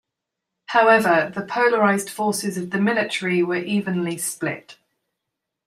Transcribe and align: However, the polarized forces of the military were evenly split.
However, 0.65 1.31
the 1.31 1.45
polarized 1.45 2.09
forces 2.09 2.57
of 2.57 2.71
the 2.71 2.81
military 2.81 3.43
were 3.43 3.57
evenly 3.57 4.17
split. 4.17 4.79